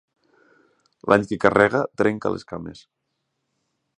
[1.11, 2.83] L'any que carrega, trenca les cames.